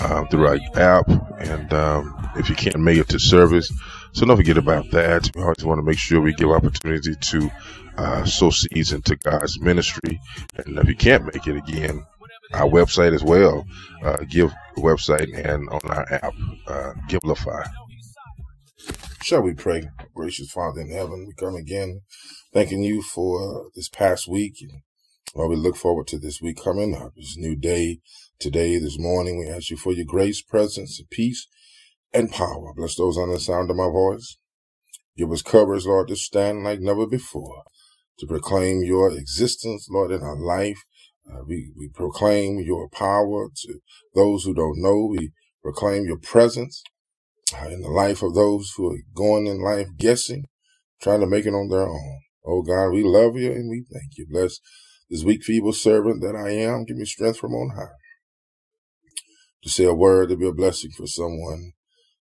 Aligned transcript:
um, 0.00 0.28
through 0.28 0.46
our 0.46 0.58
app. 0.74 1.08
And 1.40 1.72
um, 1.72 2.30
if 2.36 2.48
you 2.48 2.56
can't 2.56 2.80
make 2.80 2.98
it 2.98 3.08
to 3.10 3.18
service, 3.18 3.72
so 4.12 4.26
don't 4.26 4.36
forget 4.36 4.58
about 4.58 4.90
that. 4.90 5.30
We 5.34 5.42
always 5.42 5.64
want 5.64 5.78
to 5.78 5.82
make 5.82 5.98
sure 5.98 6.20
we 6.20 6.34
give 6.34 6.50
opportunity 6.50 7.14
to 7.14 7.50
uh, 7.96 8.24
sow 8.24 8.50
seeds 8.50 8.92
into 8.92 9.16
God's 9.16 9.60
ministry. 9.60 10.20
And 10.56 10.78
if 10.78 10.88
you 10.88 10.96
can't 10.96 11.24
make 11.24 11.46
it 11.46 11.56
again, 11.56 12.04
our 12.54 12.68
website 12.68 13.14
as 13.14 13.22
well, 13.22 13.66
uh, 14.02 14.18
give 14.28 14.52
website 14.76 15.28
and 15.36 15.68
on 15.68 15.80
our 15.84 16.12
app, 16.12 16.32
uh, 16.66 16.92
Givelify. 17.08 17.68
Shall 19.22 19.42
we 19.42 19.52
pray? 19.52 19.90
Gracious 20.14 20.50
Father 20.50 20.80
in 20.80 20.90
heaven, 20.90 21.26
we 21.26 21.34
come 21.34 21.54
again 21.54 22.00
thanking 22.54 22.82
you 22.82 23.02
for 23.02 23.70
this 23.74 23.88
past 23.88 24.26
week. 24.26 24.54
And 24.62 24.82
while 25.34 25.48
we 25.48 25.56
look 25.56 25.76
forward 25.76 26.06
to 26.08 26.18
this 26.18 26.40
week 26.40 26.62
coming 26.62 26.94
up, 26.94 27.14
this 27.14 27.36
new 27.36 27.54
day, 27.54 27.98
today, 28.38 28.78
this 28.78 28.98
morning, 28.98 29.38
we 29.38 29.48
ask 29.48 29.70
you 29.70 29.76
for 29.76 29.92
your 29.92 30.04
grace, 30.04 30.42
presence, 30.42 31.00
peace 31.10 31.48
and 32.12 32.30
power. 32.30 32.72
Bless 32.74 32.94
those 32.94 33.18
on 33.18 33.30
the 33.30 33.40
sound 33.40 33.70
of 33.70 33.76
my 33.76 33.88
voice. 33.88 34.36
Give 35.16 35.32
us 35.32 35.42
courage, 35.42 35.84
Lord, 35.84 36.08
to 36.08 36.16
stand 36.16 36.62
like 36.62 36.80
never 36.80 37.06
before, 37.06 37.64
to 38.18 38.26
proclaim 38.26 38.82
your 38.84 39.10
existence, 39.10 39.88
Lord, 39.90 40.12
in 40.12 40.22
our 40.22 40.38
life. 40.38 40.78
Uh, 41.28 41.40
we, 41.46 41.72
we 41.76 41.88
proclaim 41.88 42.60
your 42.60 42.88
power 42.88 43.48
to 43.54 43.80
those 44.14 44.44
who 44.44 44.54
don't 44.54 44.80
know. 44.80 45.06
We 45.10 45.32
proclaim 45.62 46.04
your 46.06 46.18
presence 46.18 46.82
uh, 47.60 47.66
in 47.66 47.80
the 47.80 47.88
life 47.88 48.22
of 48.22 48.34
those 48.34 48.72
who 48.76 48.92
are 48.92 48.98
going 49.14 49.46
in 49.46 49.60
life 49.60 49.88
guessing, 49.98 50.44
trying 51.02 51.20
to 51.20 51.26
make 51.26 51.44
it 51.44 51.54
on 51.54 51.68
their 51.68 51.88
own. 51.88 52.20
Oh 52.46 52.62
God, 52.62 52.90
we 52.90 53.02
love 53.02 53.36
you 53.36 53.50
and 53.50 53.68
we 53.68 53.84
thank 53.92 54.16
you. 54.16 54.26
Bless 54.30 54.60
this 55.10 55.24
weak, 55.24 55.42
feeble 55.42 55.72
servant 55.72 56.22
that 56.22 56.36
I 56.36 56.50
am. 56.50 56.84
Give 56.84 56.96
me 56.96 57.04
strength 57.04 57.38
from 57.38 57.52
on 57.52 57.76
high 57.76 57.97
to 59.62 59.70
say 59.70 59.84
a 59.84 59.94
word 59.94 60.30
to 60.30 60.36
be 60.36 60.46
a 60.46 60.52
blessing 60.52 60.90
for 60.96 61.06
someone 61.06 61.72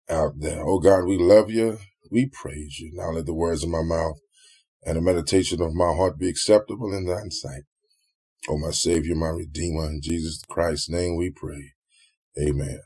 out 0.10 0.34
there. 0.40 0.64
Oh 0.66 0.80
God, 0.80 1.06
we 1.06 1.18
love 1.18 1.52
you. 1.52 1.78
We 2.12 2.28
praise 2.28 2.80
you. 2.80 2.92
Now 2.94 3.12
let 3.12 3.26
the 3.26 3.34
words 3.34 3.64
of 3.64 3.70
my 3.70 3.84
mouth 3.84 4.18
and 4.86 4.98
the 4.98 5.02
meditation 5.02 5.62
of 5.62 5.74
my 5.74 5.94
heart 5.94 6.18
be 6.18 6.30
acceptable 6.30 6.94
in 6.94 7.06
thine 7.06 7.32
sight. 7.32 7.64
Oh, 8.50 8.58
my 8.58 8.72
Savior, 8.72 9.16
my 9.16 9.30
Redeemer, 9.30 9.88
in 9.88 10.02
Jesus 10.02 10.44
Christ's 10.50 10.90
name 10.90 11.18
we 11.18 11.30
pray. 11.30 11.74
Amen. 12.42 12.80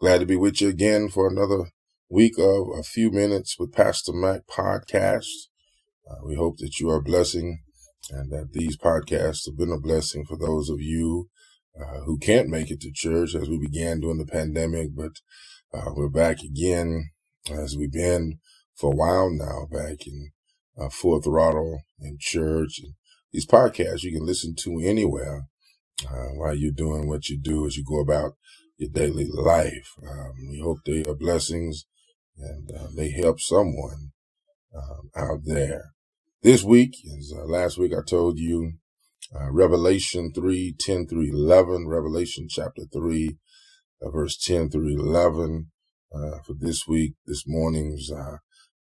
Glad 0.00 0.20
to 0.20 0.26
be 0.26 0.36
with 0.36 0.60
you 0.60 0.68
again 0.68 1.08
for 1.08 1.28
another 1.28 1.70
week 2.08 2.38
of 2.38 2.68
a 2.78 2.82
few 2.82 3.10
minutes 3.10 3.58
with 3.58 3.72
Pastor 3.72 4.12
Mac 4.12 4.46
podcast. 4.46 5.26
Uh, 6.08 6.16
we 6.24 6.36
hope 6.36 6.58
that 6.58 6.78
you 6.78 6.88
are 6.90 7.02
blessing 7.02 7.60
and 8.10 8.30
that 8.30 8.52
these 8.52 8.76
podcasts 8.76 9.46
have 9.46 9.56
been 9.58 9.72
a 9.72 9.80
blessing 9.80 10.24
for 10.24 10.38
those 10.38 10.70
of 10.70 10.80
you 10.80 11.28
uh, 11.80 12.00
who 12.04 12.18
can't 12.18 12.48
make 12.48 12.70
it 12.70 12.80
to 12.80 12.90
church 12.92 13.34
as 13.34 13.48
we 13.48 13.58
began 13.58 14.00
during 14.00 14.18
the 14.18 14.26
pandemic, 14.26 14.88
but 14.94 15.20
uh, 15.74 15.90
we're 15.94 16.08
back 16.08 16.40
again 16.42 17.10
as 17.50 17.76
we've 17.76 17.92
been 17.92 18.38
for 18.74 18.92
a 18.92 18.96
while 18.96 19.30
now, 19.30 19.66
back 19.70 20.06
in 20.06 20.30
uh, 20.78 20.88
full 20.88 21.20
throttle 21.20 21.80
in 22.00 22.16
church. 22.20 22.80
And 22.82 22.94
these 23.32 23.46
podcasts 23.46 24.02
you 24.02 24.12
can 24.12 24.26
listen 24.26 24.54
to 24.60 24.80
anywhere 24.80 25.48
uh, 26.04 26.28
while 26.34 26.54
you're 26.54 26.72
doing 26.72 27.08
what 27.08 27.28
you 27.28 27.38
do 27.38 27.66
as 27.66 27.76
you 27.76 27.84
go 27.84 28.00
about 28.00 28.32
your 28.76 28.90
daily 28.90 29.26
life. 29.32 29.92
Um, 30.02 30.32
we 30.50 30.60
hope 30.60 30.78
they 30.84 31.04
are 31.04 31.14
blessings 31.14 31.86
and 32.38 32.70
uh, 32.70 32.88
they 32.94 33.10
help 33.10 33.40
someone 33.40 34.12
um, 34.74 35.10
out 35.16 35.40
there. 35.44 35.92
This 36.42 36.62
week, 36.62 36.94
as 37.18 37.32
uh, 37.34 37.44
last 37.44 37.78
week 37.78 37.92
I 37.92 38.02
told 38.06 38.38
you, 38.38 38.74
uh, 39.34 39.50
Revelation 39.50 40.32
3, 40.34 40.74
10 40.78 41.06
through 41.08 41.30
11, 41.32 41.88
Revelation 41.88 42.46
chapter 42.48 42.82
3, 42.92 43.36
uh, 44.02 44.10
verse 44.10 44.36
10 44.38 44.70
through 44.70 44.98
11, 44.98 45.70
uh, 46.14 46.38
for 46.46 46.54
this 46.58 46.86
week, 46.88 47.14
this 47.26 47.44
morning's, 47.46 48.10
uh, 48.12 48.38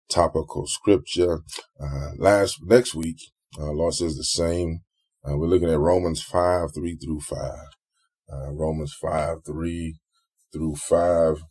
topical 0.09 0.67
scripture. 0.67 1.39
Uh, 1.81 2.11
last, 2.17 2.59
next 2.63 2.95
week, 2.95 3.17
uh, 3.59 3.71
Lord 3.71 3.93
says 3.93 4.17
the 4.17 4.23
same. 4.23 4.81
Uh, 5.27 5.37
we're 5.37 5.47
looking 5.47 5.69
at 5.69 5.79
Romans 5.79 6.21
5, 6.21 6.73
3 6.73 6.97
through 6.97 7.21
5. 7.21 7.39
Uh, 8.31 8.51
Romans 8.51 8.93
5, 9.01 9.37
3 9.45 9.95
through 10.51 10.75
5. 10.75 11.43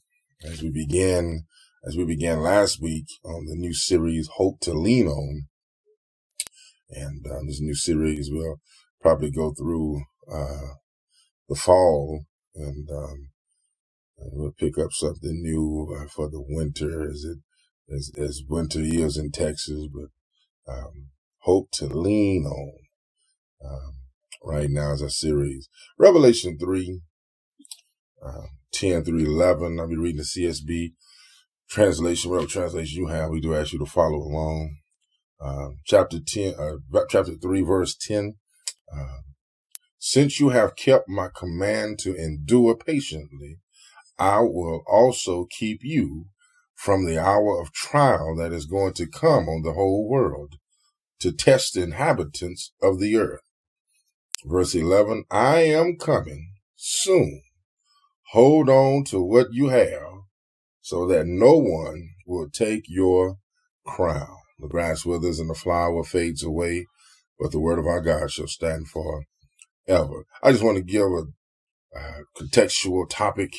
As 0.45 0.63
we 0.63 0.71
began, 0.71 1.45
as 1.87 1.97
we 1.97 2.05
began 2.05 2.41
last 2.41 2.81
week 2.83 3.07
on 3.25 3.47
the 3.47 3.57
new 3.57 3.75
series, 3.75 4.29
Hope 4.35 4.61
to 4.61 4.73
Lean 4.73 5.09
On. 5.09 5.47
And, 6.93 7.25
uh, 7.27 7.41
this 7.47 7.61
new 7.61 7.75
series 7.75 8.31
will 8.31 8.61
probably 9.01 9.31
go 9.31 9.53
through, 9.53 10.03
uh, 10.33 10.75
the 11.49 11.57
fall 11.57 12.25
and, 12.55 12.89
um, 12.91 13.29
we'll 14.19 14.53
pick 14.53 14.79
up 14.79 14.93
something 14.93 15.43
new 15.43 15.97
uh, 15.99 16.09
for 16.09 16.29
the 16.29 16.41
winter 16.47 17.11
as 17.11 17.25
it, 17.25 17.39
as, 17.95 18.13
as 18.19 18.43
winter 18.49 18.81
is 18.81 19.17
in 19.17 19.33
Texas, 19.33 19.87
but, 19.93 20.73
um, 20.73 21.11
hope 21.41 21.71
to 21.73 21.87
lean 21.87 22.45
on, 22.47 22.73
um, 23.65 23.95
right 24.45 24.71
now 24.71 24.93
as 24.93 25.03
a 25.03 25.11
series. 25.11 25.69
Revelation 25.99 26.59
3, 26.59 27.01
um, 28.25 28.49
10 28.73 29.05
through 29.05 29.19
11. 29.19 29.79
I'll 29.81 29.89
be 29.89 29.97
reading 29.97 30.19
the 30.19 30.25
CSB 30.25 30.93
translation, 31.69 32.31
whatever 32.31 32.49
translation 32.49 33.03
you 33.03 33.09
have. 33.09 33.31
We 33.31 33.41
do 33.41 33.55
ask 33.55 33.73
you 33.73 33.79
to 33.81 33.87
follow 33.87 34.19
along. 34.19 34.77
Um, 35.43 35.81
chapter 35.85 36.21
10, 36.21 36.55
uh, 36.59 37.01
chapter 37.09 37.35
3, 37.35 37.63
verse 37.63 37.97
10. 37.97 38.37
Um, 38.93 39.25
since 39.99 40.39
you 40.39 40.51
have 40.51 40.77
kept 40.77 41.09
my 41.09 41.29
command 41.35 41.99
to 42.01 42.15
endure 42.15 42.77
patiently, 42.77 43.59
I 44.19 44.41
will 44.41 44.83
also 44.87 45.47
keep 45.51 45.81
you 45.83 46.27
from 46.75 47.07
the 47.07 47.19
hour 47.19 47.61
of 47.61 47.73
trial 47.73 48.37
that 48.37 48.53
is 48.53 48.67
going 48.67 48.93
to 48.95 49.07
come 49.07 49.49
on 49.49 49.63
the 49.63 49.73
whole 49.73 50.09
world 50.09 50.57
to 51.21 51.33
test 51.33 51.75
the 51.75 51.83
inhabitants 51.83 52.73
of 52.83 53.01
the 53.01 53.17
earth. 53.17 53.43
Verse 54.45 54.75
11, 54.75 55.25
I 55.31 55.61
am 55.61 55.97
coming 55.97 56.53
soon. 56.77 57.43
Hold 58.33 58.69
on 58.69 59.05
to 59.05 59.23
what 59.23 59.53
you 59.53 59.69
have 59.69 60.23
so 60.81 61.07
that 61.07 61.27
no 61.27 61.57
one 61.57 62.11
will 62.27 62.51
take 62.51 62.85
your 62.89 63.39
crown. 63.85 64.42
The 64.63 64.69
grass 64.69 65.05
withers 65.05 65.41
and 65.41 65.51
the 65.51 65.55
flower 65.55 66.05
fades 66.05 66.45
away, 66.45 66.87
but 67.39 67.51
the 67.51 67.59
word 67.59 67.81
of 67.81 67.87
our 67.87 68.01
God 68.01 68.31
shall 68.31 68.47
stand 68.47 68.89
for 68.89 69.25
ever. 69.89 70.25
I 70.43 70.53
just 70.53 70.63
want 70.63 70.79
to 70.79 70.85
give 70.85 71.03
a 71.03 71.25
contextual 72.39 73.09
topic 73.11 73.55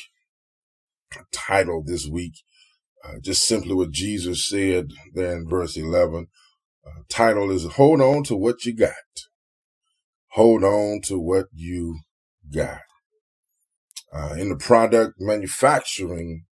title 1.30 1.82
this 1.84 2.08
week, 2.08 2.42
uh, 3.04 3.18
just 3.22 3.46
simply 3.46 3.74
what 3.74 3.90
Jesus 3.90 4.48
said 4.48 4.88
there 5.12 5.36
in 5.36 5.46
verse 5.46 5.76
11. 5.76 6.28
Uh, 6.86 7.00
title 7.08 7.50
is 7.50 7.64
Hold 7.64 8.00
On 8.00 8.24
to 8.24 8.34
What 8.34 8.64
You 8.64 8.74
Got. 8.74 8.92
Hold 10.28 10.64
on 10.64 11.00
to 11.02 11.18
what 11.18 11.46
you 11.52 12.00
got. 12.52 12.80
Uh, 14.12 14.34
in 14.38 14.48
the 14.48 14.56
product 14.56 15.14
manufacturing 15.18 16.44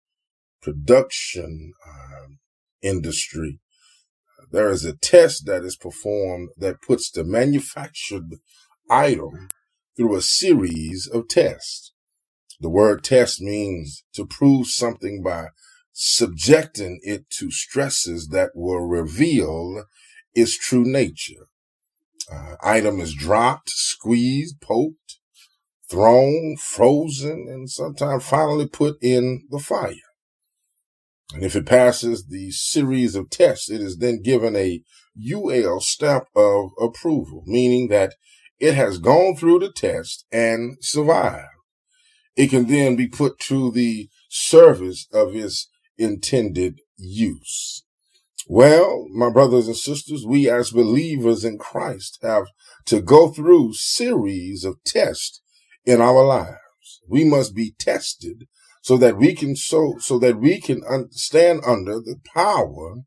production 0.60 1.72
uh, 1.86 2.26
industry, 2.82 3.58
there 4.50 4.70
is 4.70 4.84
a 4.84 4.96
test 4.96 5.46
that 5.46 5.64
is 5.64 5.76
performed 5.76 6.50
that 6.56 6.82
puts 6.82 7.10
the 7.10 7.24
manufactured 7.24 8.36
item 8.90 9.48
through 9.96 10.16
a 10.16 10.22
series 10.22 11.06
of 11.06 11.28
tests. 11.28 11.92
The 12.60 12.70
word 12.70 13.04
test 13.04 13.40
means 13.40 14.04
to 14.14 14.26
prove 14.26 14.66
something 14.66 15.22
by 15.22 15.48
subjecting 15.92 17.00
it 17.02 17.30
to 17.30 17.50
stresses 17.50 18.28
that 18.28 18.50
will 18.54 18.86
reveal 18.86 19.84
its 20.34 20.58
true 20.58 20.84
nature. 20.84 21.48
Uh, 22.32 22.56
item 22.62 23.00
is 23.00 23.14
dropped, 23.14 23.70
squeezed, 23.70 24.60
poked, 24.60 25.18
thrown, 25.90 26.56
frozen, 26.58 27.46
and 27.48 27.70
sometimes 27.70 28.24
finally 28.24 28.68
put 28.68 28.96
in 29.02 29.42
the 29.50 29.58
fire. 29.58 30.09
And 31.34 31.44
if 31.44 31.54
it 31.54 31.66
passes 31.66 32.26
the 32.26 32.50
series 32.50 33.14
of 33.14 33.30
tests, 33.30 33.70
it 33.70 33.80
is 33.80 33.98
then 33.98 34.22
given 34.22 34.56
a 34.56 34.82
UL 35.32 35.80
stamp 35.80 36.24
of 36.34 36.70
approval, 36.80 37.44
meaning 37.46 37.88
that 37.88 38.14
it 38.58 38.74
has 38.74 38.98
gone 38.98 39.36
through 39.36 39.60
the 39.60 39.72
test 39.72 40.24
and 40.32 40.76
survived. 40.80 41.46
It 42.36 42.48
can 42.48 42.66
then 42.66 42.96
be 42.96 43.08
put 43.08 43.38
to 43.40 43.70
the 43.70 44.08
service 44.28 45.06
of 45.12 45.34
its 45.34 45.68
intended 45.98 46.80
use. 46.96 47.84
Well, 48.46 49.06
my 49.10 49.30
brothers 49.30 49.66
and 49.68 49.76
sisters, 49.76 50.24
we 50.26 50.50
as 50.50 50.72
believers 50.72 51.44
in 51.44 51.58
Christ 51.58 52.18
have 52.22 52.46
to 52.86 53.00
go 53.00 53.28
through 53.28 53.74
series 53.74 54.64
of 54.64 54.82
tests 54.84 55.40
in 55.84 56.00
our 56.00 56.24
lives. 56.24 56.56
We 57.08 57.24
must 57.24 57.54
be 57.54 57.74
tested 57.78 58.48
so 58.80 58.96
that 58.96 59.16
we 59.16 59.34
can 59.34 59.56
so 59.56 59.96
so 59.98 60.18
that 60.18 60.38
we 60.38 60.60
can 60.60 60.82
stand 61.10 61.62
under 61.66 61.94
the 62.00 62.16
power 62.34 63.02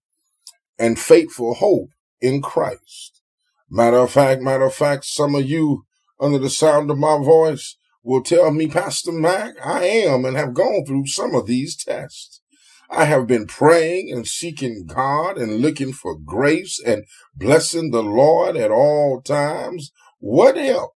and 0.78 1.00
faithful 1.00 1.56
hope 1.56 1.90
in 2.22 2.42
Christ. 2.42 3.22
Matter 3.70 3.98
of 3.98 4.12
fact, 4.12 4.42
matter 4.42 4.66
of 4.66 4.74
fact, 4.76 5.06
some 5.06 5.36
of 5.36 5.46
you 5.50 5.86
under 6.20 6.38
the 6.38 6.50
sound 6.50 6.92
of 6.92 6.98
my 6.98 7.18
voice 7.18 7.76
will 8.04 8.22
tell 8.22 8.52
me, 8.52 8.68
Pastor 8.68 9.12
Mac, 9.12 9.56
I 9.66 9.86
am 9.86 10.26
and 10.26 10.38
have 10.38 10.54
gone 10.54 10.86
through 10.86 11.08
some 11.08 11.34
of 11.36 11.48
these 11.48 11.76
tests. 11.76 12.42
I 12.90 13.06
have 13.06 13.26
been 13.26 13.48
praying 13.48 14.12
and 14.12 14.28
seeking 14.28 14.86
God 14.86 15.38
and 15.38 15.62
looking 15.62 15.94
for 15.94 16.16
grace 16.18 16.80
and 16.86 17.06
blessing 17.36 17.92
the 17.92 18.04
Lord 18.04 18.56
at 18.56 18.70
all 18.72 19.22
times. 19.22 19.92
What 20.20 20.58
help 20.58 20.94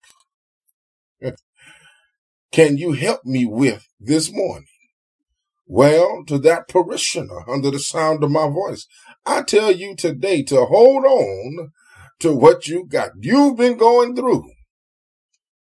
can 2.52 2.78
you 2.78 2.94
help 2.94 3.26
me 3.26 3.46
with 3.46 3.88
this 4.00 4.32
morning? 4.32 4.68
Well, 5.66 6.24
to 6.28 6.38
that 6.40 6.70
parishioner 6.70 7.50
under 7.50 7.72
the 7.72 7.80
sound 7.80 8.24
of 8.24 8.32
my 8.32 8.48
voice, 8.48 8.88
I 9.26 9.42
tell 9.42 9.72
you 9.72 9.96
today 9.96 10.44
to 10.44 10.66
hold 10.66 11.04
on 11.04 11.72
to 12.20 12.34
what 12.34 12.68
you 12.68 12.86
got. 12.86 13.12
You've 13.20 13.58
been 13.58 13.78
going 13.78 14.16
through. 14.16 14.50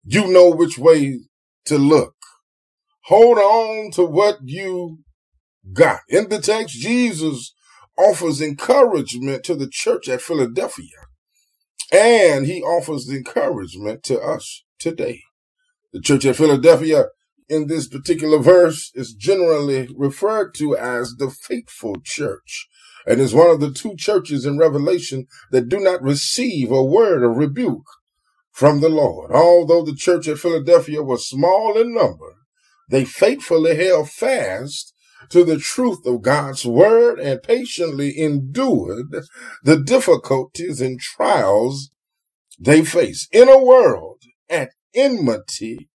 You 0.03 0.27
know 0.27 0.49
which 0.49 0.77
way 0.77 1.21
to 1.65 1.77
look. 1.77 2.15
Hold 3.05 3.37
on 3.37 3.91
to 3.91 4.03
what 4.03 4.39
you 4.43 4.99
got. 5.73 6.01
In 6.09 6.29
the 6.29 6.39
text, 6.39 6.75
Jesus 6.75 7.53
offers 7.97 8.41
encouragement 8.41 9.43
to 9.45 9.55
the 9.55 9.69
church 9.69 10.09
at 10.09 10.21
Philadelphia, 10.21 10.97
and 11.91 12.45
he 12.45 12.61
offers 12.61 13.09
encouragement 13.09 14.03
to 14.03 14.19
us 14.19 14.63
today. 14.77 15.23
The 15.95 16.01
church 16.01 16.25
at 16.25 16.35
Philadelphia 16.35 17.05
in 17.47 17.67
this 17.67 17.87
particular 17.87 18.39
verse 18.39 18.91
is 18.95 19.13
generally 19.13 19.87
referred 19.95 20.53
to 20.55 20.75
as 20.75 21.15
the 21.17 21.29
faithful 21.29 21.95
church 22.03 22.67
and 23.07 23.21
is 23.21 23.33
one 23.33 23.49
of 23.49 23.61
the 23.61 23.71
two 23.71 23.95
churches 23.95 24.45
in 24.45 24.57
Revelation 24.57 25.25
that 25.51 25.69
do 25.69 25.79
not 25.79 26.01
receive 26.01 26.69
a 26.69 26.83
word 26.83 27.23
of 27.23 27.37
rebuke 27.37 27.87
from 28.51 28.81
the 28.81 28.89
Lord. 28.89 29.31
Although 29.31 29.85
the 29.85 29.95
church 29.95 30.27
at 30.27 30.37
Philadelphia 30.37 31.01
was 31.01 31.29
small 31.29 31.77
in 31.77 31.93
number, 31.93 32.35
they 32.89 33.05
faithfully 33.05 33.77
held 33.77 34.09
fast 34.09 34.93
to 35.29 35.45
the 35.45 35.59
truth 35.59 36.05
of 36.05 36.23
God's 36.23 36.65
word 36.65 37.21
and 37.21 37.41
patiently 37.41 38.19
endured 38.19 39.15
the 39.63 39.77
difficulties 39.79 40.81
and 40.81 40.99
trials 40.99 41.89
they 42.59 42.83
faced 42.83 43.33
in 43.33 43.47
a 43.47 43.63
world 43.63 44.23
at 44.49 44.71
enmity 44.95 45.89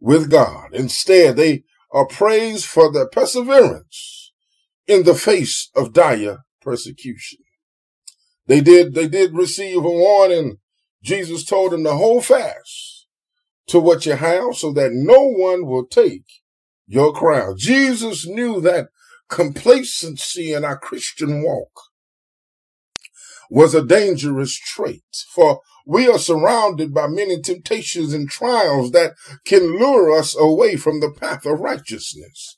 with 0.00 0.30
God. 0.30 0.74
Instead, 0.74 1.36
they 1.36 1.64
are 1.92 2.06
praised 2.06 2.66
for 2.66 2.92
their 2.92 3.08
perseverance 3.08 4.32
in 4.86 5.04
the 5.04 5.14
face 5.14 5.70
of 5.74 5.92
dire 5.92 6.38
persecution. 6.60 7.38
They 8.46 8.60
did, 8.60 8.94
they 8.94 9.08
did 9.08 9.34
receive 9.34 9.78
a 9.78 9.90
warning. 9.90 10.58
Jesus 11.02 11.44
told 11.44 11.72
them 11.72 11.84
to 11.84 11.92
hold 11.92 12.24
fast 12.24 13.06
to 13.68 13.80
what 13.80 14.04
you 14.04 14.12
have 14.12 14.54
so 14.54 14.72
that 14.72 14.92
no 14.92 15.26
one 15.26 15.66
will 15.66 15.86
take 15.86 16.24
your 16.86 17.12
crown. 17.12 17.56
Jesus 17.56 18.26
knew 18.26 18.60
that 18.60 18.88
complacency 19.28 20.52
in 20.52 20.64
our 20.64 20.78
Christian 20.78 21.42
walk 21.42 21.70
was 23.54 23.72
a 23.72 23.86
dangerous 23.86 24.52
trait 24.56 25.04
for 25.28 25.60
we 25.86 26.08
are 26.08 26.18
surrounded 26.18 26.92
by 26.92 27.06
many 27.06 27.40
temptations 27.40 28.12
and 28.12 28.28
trials 28.28 28.90
that 28.90 29.14
can 29.46 29.78
lure 29.78 30.18
us 30.18 30.36
away 30.36 30.74
from 30.74 30.98
the 30.98 31.12
path 31.12 31.46
of 31.46 31.60
righteousness 31.60 32.56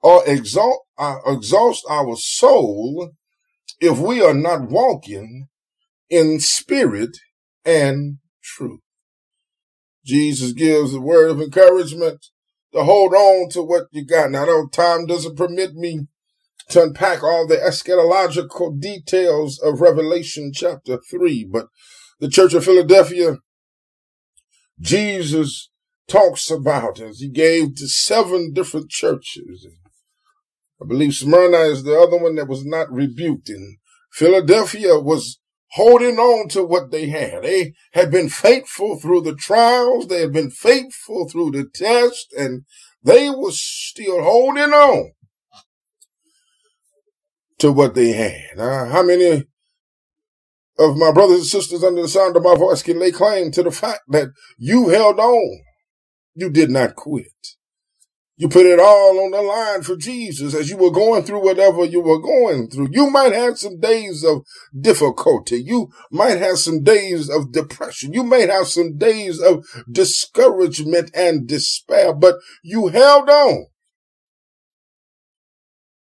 or 0.00 0.22
exalt, 0.26 0.86
uh, 0.96 1.18
exhaust 1.26 1.84
our 1.90 2.16
soul 2.16 3.10
if 3.78 3.98
we 3.98 4.22
are 4.22 4.32
not 4.32 4.70
walking 4.70 5.48
in 6.08 6.40
spirit 6.40 7.18
and 7.66 8.16
truth. 8.42 8.80
Jesus 10.06 10.52
gives 10.52 10.94
a 10.94 11.00
word 11.00 11.30
of 11.30 11.42
encouragement 11.42 12.24
to 12.72 12.84
hold 12.84 13.12
on 13.12 13.50
to 13.50 13.62
what 13.62 13.84
you 13.90 14.02
got. 14.02 14.30
Now, 14.30 14.46
though 14.46 14.66
time 14.68 15.04
doesn't 15.04 15.36
permit 15.36 15.74
me 15.74 16.06
to 16.68 16.82
unpack 16.82 17.22
all 17.22 17.46
the 17.46 17.56
eschatological 17.56 18.78
details 18.78 19.58
of 19.58 19.80
Revelation 19.80 20.52
chapter 20.54 20.98
3, 21.10 21.48
but 21.50 21.68
the 22.20 22.28
Church 22.28 22.54
of 22.54 22.64
Philadelphia, 22.64 23.38
Jesus 24.80 25.70
talks 26.08 26.50
about 26.50 27.00
as 27.00 27.20
he 27.20 27.28
gave 27.28 27.76
to 27.76 27.88
seven 27.88 28.52
different 28.52 28.90
churches. 28.90 29.66
I 30.80 30.86
believe 30.86 31.14
Smyrna 31.14 31.58
is 31.58 31.84
the 31.84 31.98
other 31.98 32.16
one 32.16 32.36
that 32.36 32.48
was 32.48 32.64
not 32.64 32.92
rebuked. 32.92 33.48
And 33.48 33.78
Philadelphia 34.12 34.98
was 34.98 35.40
holding 35.72 36.18
on 36.18 36.48
to 36.50 36.64
what 36.64 36.90
they 36.90 37.08
had. 37.08 37.42
They 37.42 37.74
had 37.92 38.10
been 38.10 38.28
faithful 38.28 38.98
through 38.98 39.22
the 39.22 39.34
trials. 39.34 40.06
They 40.06 40.20
had 40.20 40.32
been 40.32 40.50
faithful 40.50 41.28
through 41.28 41.50
the 41.52 41.68
test 41.72 42.32
and 42.36 42.64
they 43.02 43.30
were 43.30 43.52
still 43.52 44.22
holding 44.22 44.72
on 44.72 45.12
to 47.58 47.72
what 47.72 47.94
they 47.94 48.12
had. 48.12 48.58
Uh, 48.58 48.86
how 48.86 49.02
many 49.02 49.44
of 50.78 50.96
my 50.96 51.12
brothers 51.12 51.38
and 51.38 51.46
sisters 51.46 51.82
under 51.82 52.02
the 52.02 52.08
sound 52.08 52.36
of 52.36 52.42
my 52.42 52.54
voice 52.54 52.82
can 52.82 52.98
lay 52.98 53.10
claim 53.10 53.50
to 53.50 53.62
the 53.62 53.70
fact 53.70 54.02
that 54.08 54.28
you 54.56 54.88
held 54.88 55.18
on. 55.18 55.60
You 56.34 56.50
did 56.50 56.70
not 56.70 56.94
quit. 56.94 57.26
You 58.36 58.48
put 58.48 58.66
it 58.66 58.78
all 58.78 59.18
on 59.18 59.32
the 59.32 59.42
line 59.42 59.82
for 59.82 59.96
Jesus 59.96 60.54
as 60.54 60.70
you 60.70 60.76
were 60.76 60.92
going 60.92 61.24
through 61.24 61.42
whatever 61.42 61.84
you 61.84 62.00
were 62.00 62.20
going 62.20 62.70
through. 62.70 62.90
You 62.92 63.10
might 63.10 63.32
have 63.32 63.58
some 63.58 63.80
days 63.80 64.24
of 64.24 64.42
difficulty. 64.80 65.60
You 65.60 65.90
might 66.12 66.38
have 66.38 66.58
some 66.58 66.84
days 66.84 67.28
of 67.28 67.50
depression. 67.50 68.12
You 68.12 68.22
may 68.22 68.46
have 68.46 68.68
some 68.68 68.96
days 68.96 69.40
of 69.40 69.66
discouragement 69.90 71.10
and 71.14 71.48
despair, 71.48 72.14
but 72.14 72.36
you 72.62 72.86
held 72.88 73.28
on 73.28 73.66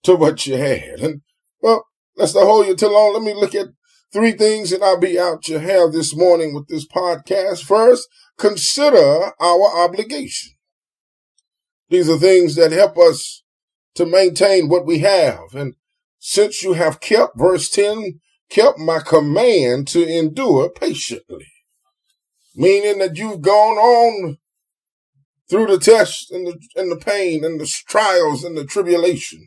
to 0.04 0.14
what 0.14 0.46
you 0.46 0.56
had. 0.56 1.00
And 1.00 1.22
well, 1.62 1.86
let's 2.16 2.34
not 2.34 2.44
hold 2.44 2.66
you 2.66 2.74
too 2.74 2.88
long. 2.88 3.14
Let 3.14 3.22
me 3.22 3.34
look 3.34 3.54
at 3.54 3.68
Three 4.12 4.32
things 4.32 4.70
that 4.70 4.82
I'll 4.82 4.98
be 4.98 5.20
out 5.20 5.42
to 5.44 5.60
have 5.60 5.92
this 5.92 6.16
morning 6.16 6.52
with 6.52 6.66
this 6.66 6.86
podcast. 6.86 7.62
First, 7.62 8.08
consider 8.36 9.32
our 9.40 9.84
obligation. 9.84 10.54
These 11.88 12.08
are 12.08 12.18
things 12.18 12.56
that 12.56 12.72
help 12.72 12.98
us 12.98 13.44
to 13.94 14.04
maintain 14.04 14.68
what 14.68 14.84
we 14.84 14.98
have. 14.98 15.54
And 15.54 15.74
since 16.18 16.64
you 16.64 16.72
have 16.72 17.00
kept, 17.00 17.38
verse 17.38 17.70
10, 17.70 18.20
kept 18.48 18.78
my 18.78 18.98
command 18.98 19.86
to 19.88 20.04
endure 20.04 20.70
patiently, 20.70 21.46
meaning 22.56 22.98
that 22.98 23.16
you've 23.16 23.42
gone 23.42 23.76
on 23.76 24.38
through 25.48 25.66
the 25.68 25.78
test 25.78 26.32
and 26.32 26.48
the, 26.48 26.58
and 26.74 26.90
the 26.90 26.96
pain 26.96 27.44
and 27.44 27.60
the 27.60 27.66
trials 27.86 28.42
and 28.42 28.56
the 28.56 28.64
tribulation. 28.64 29.46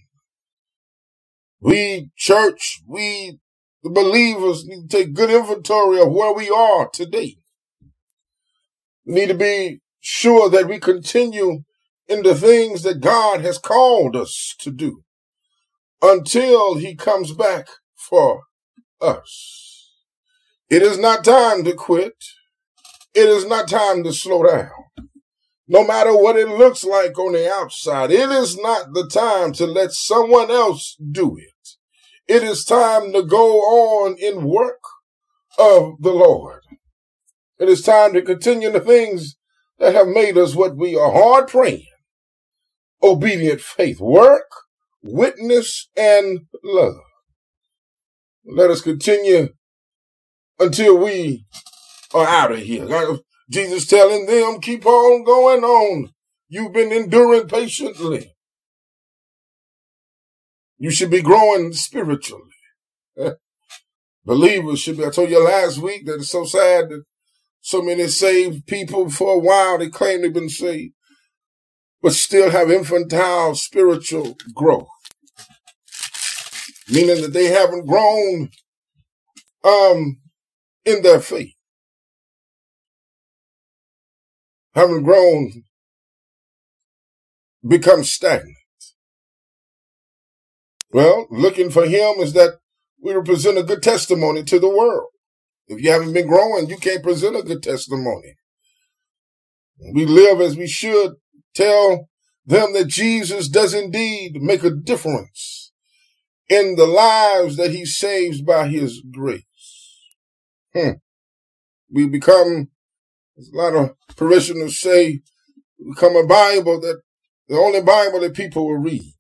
We, 1.64 2.12
church, 2.18 2.82
we 2.88 3.40
the 3.84 3.92
believers 3.92 4.66
need 4.68 4.90
to 4.90 4.98
take 4.98 5.16
good 5.16 5.32
inventory 5.32 6.02
of 6.02 6.12
where 6.12 6.34
we 6.34 6.50
are 6.50 6.90
today. 6.90 7.38
We 9.06 9.16
need 9.16 9.28
to 9.30 9.36
be 9.36 9.82
sure 10.02 10.50
that 10.50 10.68
we 10.68 10.80
continue 10.80 11.64
in 12.08 12.24
the 12.24 12.36
things 12.36 12.84
that 12.84 13.02
God 13.02 13.42
has 13.42 13.58
called 13.60 14.16
us 14.16 14.56
to 14.60 14.72
do 14.72 15.04
until 16.02 16.76
he 16.78 16.96
comes 16.96 17.34
back 17.34 17.68
for 17.96 18.44
us. 19.02 19.92
It 20.70 20.82
is 20.82 21.00
not 21.00 21.26
time 21.26 21.64
to 21.66 21.74
quit. 21.74 22.24
It 23.16 23.30
is 23.30 23.46
not 23.46 23.70
time 23.70 24.04
to 24.06 24.14
slow 24.14 24.44
down. 24.44 24.72
No 25.68 25.86
matter 25.86 26.16
what 26.16 26.38
it 26.38 26.50
looks 26.50 26.84
like 26.84 27.18
on 27.20 27.34
the 27.34 27.52
outside, 27.52 28.12
it 28.12 28.30
is 28.30 28.58
not 28.58 28.94
the 28.94 29.08
time 29.08 29.54
to 29.54 29.66
let 29.66 29.94
someone 29.94 30.52
else 30.52 30.98
do 31.12 31.38
it. 31.38 31.53
It 32.28 32.44
is 32.44 32.66
time 32.66 33.12
to 33.14 33.24
go 33.24 33.60
on 33.60 34.16
in 34.18 34.46
work 34.46 34.82
of 35.58 35.96
the 36.02 36.12
Lord. 36.12 36.62
It 37.60 37.70
is 37.70 37.82
time 37.82 38.14
to 38.14 38.22
continue 38.22 38.72
the 38.72 38.80
things 38.80 39.36
that 39.80 39.94
have 39.96 40.08
made 40.08 40.38
us 40.38 40.56
what 40.56 40.76
we 40.76 40.96
are 40.96 41.12
hard 41.12 41.48
praying, 41.48 41.86
obedient 43.02 43.62
faith, 43.62 44.00
work, 44.00 44.50
witness, 45.02 45.90
and 45.98 46.42
love. 46.64 46.96
Let 48.46 48.72
us 48.72 48.82
continue 48.82 49.50
until 50.60 50.98
we 50.98 51.46
are 52.14 52.28
out 52.28 52.52
of 52.52 52.60
here. 52.60 52.88
Jesus 53.50 53.86
telling 53.88 54.26
them, 54.26 54.60
keep 54.62 54.86
on 54.86 55.24
going 55.24 55.64
on. 55.64 56.10
You've 56.48 56.74
been 56.74 56.92
enduring 56.92 57.48
patiently. 57.48 58.33
You 60.84 60.92
should 60.92 61.12
be 61.12 61.22
growing 61.22 61.72
spiritually. 61.72 62.52
Believers 64.26 64.82
should 64.82 64.98
be. 64.98 65.06
I 65.06 65.12
told 65.12 65.30
you 65.30 65.42
last 65.42 65.78
week 65.78 66.06
that 66.06 66.16
it's 66.16 66.30
so 66.30 66.44
sad 66.44 66.90
that 66.90 67.04
so 67.62 67.82
many 67.82 68.06
saved 68.08 68.68
people 68.68 69.10
for 69.10 69.36
a 69.36 69.40
while 69.40 69.78
they 69.78 69.88
claim 69.88 70.22
they've 70.22 70.34
been 70.34 70.50
saved, 70.50 70.94
but 72.02 72.12
still 72.12 72.50
have 72.50 72.70
infantile 72.70 73.56
spiritual 73.56 74.36
growth, 74.54 74.90
meaning 76.90 77.22
that 77.22 77.32
they 77.32 77.46
haven't 77.46 77.88
grown 77.88 78.50
um 79.64 80.18
in 80.84 81.02
their 81.02 81.22
faith, 81.22 81.56
haven't 84.76 85.04
grown, 85.04 85.64
become 87.66 88.04
stagnant. 88.04 88.58
Well, 90.94 91.26
looking 91.32 91.72
for 91.72 91.86
him 91.86 92.20
is 92.20 92.34
that 92.34 92.60
we 93.02 93.14
represent 93.14 93.58
a 93.58 93.64
good 93.64 93.82
testimony 93.82 94.44
to 94.44 94.60
the 94.60 94.70
world. 94.70 95.10
If 95.68 95.82
you 95.82 95.90
haven't 95.92 96.14
been 96.14 96.28
growing, 96.28 96.70
you 96.70 96.78
can't 96.78 97.04
present 97.04 97.36
a 97.36 97.42
good 97.42 97.64
testimony. 97.64 98.36
We 99.94 100.06
live 100.06 100.40
as 100.40 100.56
we 100.56 100.68
should 100.68 101.14
tell 101.56 102.10
them 102.46 102.74
that 102.74 102.88
Jesus 102.88 103.48
does 103.48 103.74
indeed 103.74 104.42
make 104.42 104.64
a 104.64 104.70
difference 104.70 105.72
in 106.48 106.76
the 106.76 106.86
lives 106.86 107.58
that 107.58 107.72
he 107.72 107.86
saves 107.86 108.42
by 108.42 108.68
his 108.68 109.02
grace. 109.12 109.44
Hmm. 110.76 110.92
We 111.90 112.08
become, 112.08 112.70
as 113.38 113.50
a 113.52 113.58
lot 113.58 113.76
of 113.76 113.96
parishioners 114.16 114.80
say, 114.80 115.22
become 115.90 116.16
a 116.16 116.28
Bible 116.28 116.80
that 116.82 117.02
the 117.48 117.58
only 117.58 117.82
Bible 117.82 118.20
that 118.20 118.36
people 118.36 118.68
will 118.68 118.78
read. 118.78 119.14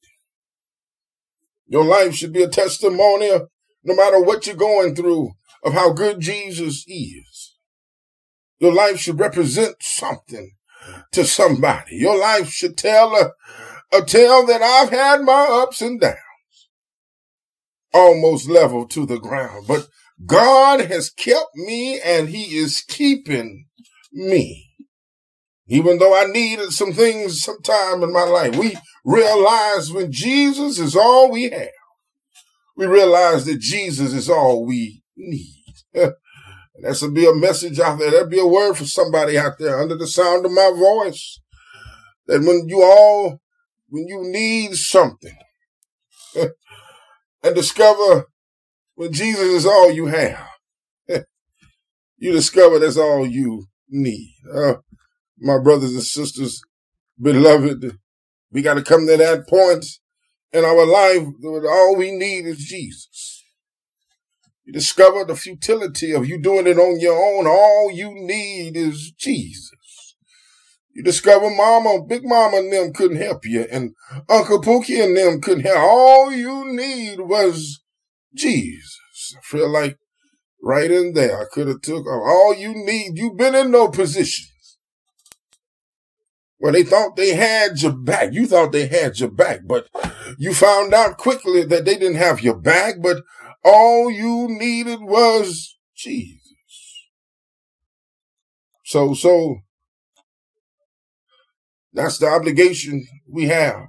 Your 1.74 1.86
life 1.86 2.13
should 2.13 2.32
be 2.32 2.44
a 2.44 2.48
testimony, 2.48 3.32
no 3.84 3.96
matter 3.96 4.22
what 4.22 4.46
you're 4.46 4.56
going 4.56 4.94
through, 4.94 5.32
of 5.63 5.74
how 5.74 5.92
good 5.92 6.20
Jesus 6.20 6.86
is. 6.88 7.56
Your 8.60 8.72
life 8.72 9.00
should 9.00 9.20
represent 9.20 9.77
something 9.82 10.51
to 11.13 11.25
somebody. 11.25 11.96
Your 11.96 12.15
life 12.15 12.50
should 12.50 12.77
tell 12.77 13.15
a, 13.15 13.32
a 13.92 14.06
tale 14.06 14.46
that 14.46 14.62
I've 14.62 14.92
had 14.92 15.24
my 15.24 15.48
ups 15.50 15.82
and 15.82 16.00
downs, 16.00 16.70
almost 17.92 18.48
level 18.48 18.88
to 18.89 19.08
the 19.08 19.18
ground. 19.18 19.65
But 19.68 19.88
God 20.27 20.80
has 20.80 21.10
kept 21.10 21.56
me 21.56 22.00
and 22.00 22.30
he 22.30 22.56
is 22.56 22.84
keeping 22.88 23.65
me. 24.12 24.73
Even 25.74 25.98
though 25.98 26.15
I 26.15 26.25
needed 26.27 26.72
some 26.72 26.94
things 26.94 27.42
sometime 27.42 28.03
in 28.03 28.13
my 28.13 28.25
life, 28.25 28.56
we 28.56 28.77
realize 29.03 29.92
when 29.92 30.12
Jesus 30.12 30.77
is 30.77 30.96
all 30.96 31.32
we 31.32 31.50
have, 31.50 31.70
we 32.77 32.86
realize 32.86 33.46
that 33.46 33.60
Jesus 33.60 34.13
is 34.13 34.30
all 34.30 34.65
we 34.65 35.01
need. 35.18 35.63
That 36.82 36.98
should 36.98 37.13
be 37.13 37.27
a 37.27 37.36
message 37.36 37.80
out 37.80 38.00
there. 38.00 38.10
That'd 38.10 38.32
be 38.32 38.39
a 38.39 38.48
word 38.48 38.74
for 38.74 38.86
somebody 38.86 39.38
out 39.38 39.53
there 39.60 39.80
under 39.80 39.96
the 39.96 40.08
sound 40.08 40.44
of 40.44 40.51
my 40.51 40.72
voice. 40.75 41.39
That 42.25 42.42
when 42.42 42.68
you 42.68 42.82
all, 42.82 43.39
when 43.89 44.08
you 44.08 44.24
need 44.24 44.74
something 44.74 45.38
and 46.36 47.56
discover 47.56 48.25
when 48.96 49.13
Jesus 49.13 49.44
is 49.44 49.65
all 49.68 49.92
you 49.92 50.08
have, 50.08 50.48
you 52.18 52.32
discover 52.32 52.80
that's 52.80 52.98
all 52.98 53.25
you 53.25 53.68
need. 53.88 54.34
Uh, 54.53 54.74
my 55.44 55.60
brothers 55.60 55.94
and 55.94 56.04
sisters, 56.04 56.62
beloved, 57.22 57.98
we 58.52 58.62
got 58.62 58.76
to 58.76 58.82
come 58.82 59.06
to 59.08 59.18
that 59.18 59.48
point 59.48 59.86
in 60.54 60.64
our 60.64 60.86
life 60.86 61.28
that 61.42 61.68
all 61.70 61.96
we 61.98 62.12
need 62.12 62.46
is 62.46 62.58
Jesus. 62.58 63.44
You 64.64 64.72
discover 64.72 65.26
the 65.26 65.36
futility 65.36 66.14
of 66.14 66.26
you 66.26 66.42
doing 66.42 66.66
it 66.66 66.78
on 66.78 67.00
your 67.00 67.16
own. 67.16 67.46
All 67.46 67.92
you 67.92 68.14
need 68.14 68.78
is 68.78 69.12
Jesus. 69.12 70.16
You 70.94 71.04
discover 71.04 71.50
mama, 71.50 72.06
big 72.08 72.22
mama 72.24 72.58
and 72.58 72.72
them 72.72 72.94
couldn't 72.94 73.18
help 73.18 73.46
you 73.46 73.68
and 73.70 73.94
Uncle 74.30 74.62
Pookie 74.62 75.04
and 75.04 75.18
them 75.18 75.42
couldn't 75.42 75.66
help. 75.66 75.80
All 75.80 76.32
you 76.32 76.72
need 76.74 77.20
was 77.20 77.82
Jesus. 78.34 79.36
I 79.38 79.42
feel 79.44 79.70
like 79.70 79.98
right 80.62 80.90
in 80.90 81.14
there, 81.14 81.42
I 81.42 81.46
could 81.52 81.68
have 81.68 81.82
took 81.82 82.06
all 82.08 82.56
you 82.56 82.74
need. 82.74 83.18
You've 83.18 83.38
been 83.38 83.56
in 83.56 83.72
no 83.72 83.90
positions 83.90 84.52
where 86.63 86.72
they 86.72 86.84
thought 86.84 87.17
they 87.17 87.36
had 87.36 87.82
your 87.82 87.91
back. 87.91 88.32
You 88.32 88.48
thought 88.48 88.72
they 88.72 88.88
had 88.88 89.20
your 89.20 89.29
back, 89.29 89.63
but 89.65 89.89
you 90.38 90.53
found 90.53 90.93
out 90.93 91.17
quickly 91.17 91.65
that 91.65 91.84
they 91.84 91.98
didn't 91.98 92.15
have 92.15 92.39
your 92.39 92.55
back, 92.55 93.01
but 93.01 93.22
all 93.65 94.10
you 94.10 94.48
needed 94.48 95.01
was 95.01 95.77
Jesus. 95.93 97.10
So, 98.86 99.13
so 99.13 99.58
that's 101.91 102.17
the 102.17 102.27
obligation 102.27 103.08
we 103.29 103.48
have. 103.48 103.88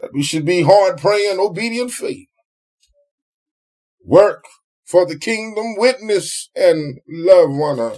That 0.00 0.10
we 0.14 0.22
should 0.22 0.44
be 0.44 0.62
hard 0.62 0.98
praying, 0.98 1.40
obedient 1.40 1.90
faith. 1.90 2.28
Work 4.04 4.44
for 4.86 5.06
the 5.06 5.18
kingdom, 5.18 5.74
witness 5.76 6.50
and 6.54 7.00
love 7.08 7.50
one 7.50 7.96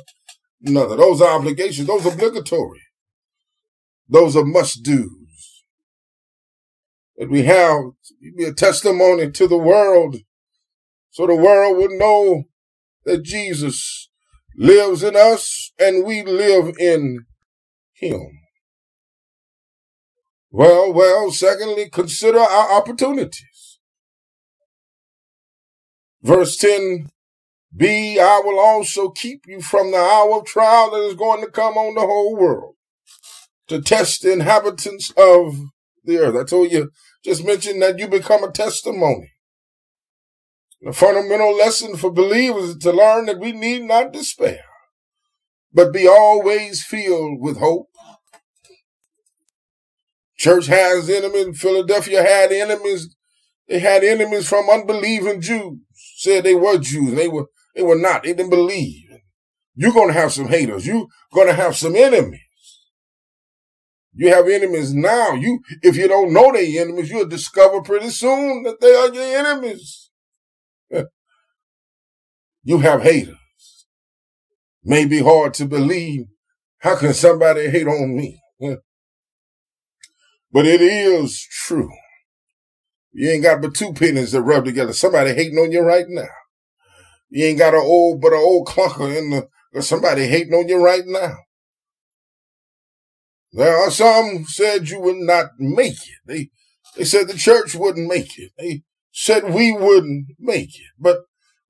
another. 0.64 0.96
Those 0.96 1.20
are 1.20 1.38
obligations. 1.38 1.86
Those 1.86 2.06
are 2.06 2.14
obligatory. 2.14 2.80
Those 4.12 4.36
are 4.36 4.44
must 4.44 4.82
do's 4.82 5.64
that 7.16 7.30
we 7.30 7.44
have 7.44 7.92
to 8.20 8.32
be 8.36 8.44
a 8.44 8.52
testimony 8.52 9.30
to 9.30 9.48
the 9.48 9.56
world 9.56 10.16
so 11.10 11.26
the 11.26 11.34
world 11.34 11.78
would 11.78 11.92
know 11.92 12.44
that 13.06 13.22
Jesus 13.22 14.10
lives 14.54 15.02
in 15.02 15.16
us 15.16 15.72
and 15.78 16.04
we 16.04 16.22
live 16.22 16.74
in 16.78 17.24
him. 17.94 18.38
Well, 20.50 20.92
well, 20.92 21.30
secondly, 21.30 21.88
consider 21.90 22.38
our 22.38 22.72
opportunities. 22.72 23.78
Verse 26.22 26.58
10 26.58 27.08
B, 27.74 28.20
I 28.20 28.42
will 28.44 28.60
also 28.60 29.08
keep 29.08 29.46
you 29.46 29.62
from 29.62 29.90
the 29.90 29.96
hour 29.96 30.40
of 30.40 30.44
trial 30.44 30.90
that 30.90 31.06
is 31.06 31.14
going 31.14 31.42
to 31.42 31.50
come 31.50 31.78
on 31.78 31.94
the 31.94 32.02
whole 32.02 32.36
world 32.36 32.74
to 33.72 33.82
test 33.82 34.22
the 34.22 34.32
inhabitants 34.32 35.10
of 35.16 35.58
the 36.04 36.18
earth. 36.18 36.36
I 36.36 36.44
told 36.44 36.70
you, 36.70 36.90
just 37.24 37.44
mentioned 37.44 37.82
that 37.82 37.98
you 37.98 38.08
become 38.08 38.44
a 38.44 38.52
testimony. 38.52 39.32
The 40.80 40.92
fundamental 40.92 41.56
lesson 41.56 41.96
for 41.96 42.10
believers 42.10 42.70
is 42.70 42.76
to 42.78 42.92
learn 42.92 43.26
that 43.26 43.38
we 43.38 43.52
need 43.52 43.82
not 43.82 44.12
despair, 44.12 44.64
but 45.72 45.92
be 45.92 46.08
always 46.08 46.84
filled 46.84 47.40
with 47.40 47.58
hope. 47.58 47.88
Church 50.36 50.66
has 50.66 51.08
enemies. 51.08 51.60
Philadelphia 51.60 52.22
had 52.22 52.50
enemies. 52.50 53.14
They 53.68 53.78
had 53.78 54.02
enemies 54.02 54.48
from 54.48 54.68
unbelieving 54.68 55.40
Jews. 55.40 55.78
Said 56.16 56.42
they 56.42 56.56
were 56.56 56.78
Jews. 56.78 57.14
They 57.14 57.28
were, 57.28 57.46
they 57.76 57.82
were 57.82 57.96
not. 57.96 58.24
They 58.24 58.34
didn't 58.34 58.50
believe. 58.50 59.04
You're 59.76 59.92
going 59.92 60.08
to 60.08 60.20
have 60.20 60.32
some 60.32 60.48
haters. 60.48 60.84
You're 60.84 61.06
going 61.32 61.46
to 61.46 61.54
have 61.54 61.76
some 61.76 61.94
enemies. 61.94 62.40
You 64.14 64.28
have 64.28 64.48
enemies 64.48 64.92
now. 64.92 65.32
You, 65.32 65.60
if 65.82 65.96
you 65.96 66.06
don't 66.06 66.32
know 66.32 66.52
they're 66.52 66.82
enemies, 66.82 67.10
you'll 67.10 67.26
discover 67.26 67.80
pretty 67.80 68.10
soon 68.10 68.62
that 68.64 68.80
they 68.80 68.94
are 68.94 69.12
your 69.12 69.38
enemies. 69.38 70.10
you 72.62 72.78
have 72.78 73.02
haters. 73.02 73.36
May 74.84 75.06
be 75.06 75.20
hard 75.20 75.54
to 75.54 75.64
believe. 75.64 76.26
How 76.78 76.96
can 76.96 77.14
somebody 77.14 77.70
hate 77.70 77.86
on 77.86 78.16
me? 78.16 78.40
but 80.52 80.66
it 80.66 80.82
is 80.82 81.40
true. 81.40 81.90
You 83.12 83.30
ain't 83.30 83.44
got 83.44 83.62
but 83.62 83.74
two 83.74 83.92
pennies 83.92 84.32
that 84.32 84.42
rub 84.42 84.64
together. 84.64 84.92
Somebody 84.92 85.34
hating 85.34 85.58
on 85.58 85.70
you 85.70 85.80
right 85.80 86.06
now. 86.08 86.28
You 87.30 87.46
ain't 87.46 87.58
got 87.58 87.74
an 87.74 87.80
old 87.80 88.20
but 88.20 88.32
an 88.32 88.40
old 88.40 88.66
clunker 88.66 89.16
in 89.16 89.30
the 89.30 89.82
somebody 89.82 90.26
hating 90.26 90.52
on 90.52 90.68
you 90.68 90.82
right 90.82 91.04
now. 91.06 91.36
There 93.52 93.76
are 93.76 93.90
some 93.90 94.46
said 94.46 94.88
you 94.88 95.00
would 95.00 95.18
not 95.18 95.50
make 95.58 95.92
it. 95.92 96.20
They 96.26 96.50
they 96.96 97.04
said 97.04 97.28
the 97.28 97.34
church 97.34 97.74
wouldn't 97.74 98.08
make 98.08 98.38
it. 98.38 98.52
They 98.58 98.82
said 99.12 99.52
we 99.52 99.72
wouldn't 99.72 100.28
make 100.38 100.74
it. 100.74 100.92
But 100.98 101.18